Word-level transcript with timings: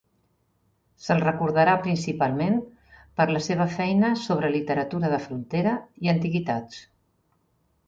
Se'l 1.07 1.19
recordarà 1.23 1.75
principalment 1.83 2.57
per 3.21 3.27
la 3.35 3.43
seva 3.49 3.69
feina 3.75 4.11
sobre 4.23 4.51
literatura 4.57 5.15
de 5.15 5.23
frontera 5.29 5.77
i 6.07 6.13
antiguitats. 6.17 6.83